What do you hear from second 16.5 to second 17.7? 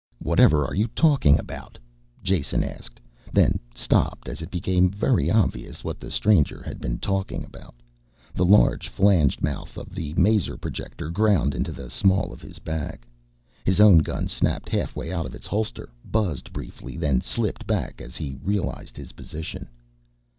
briefly, then slipped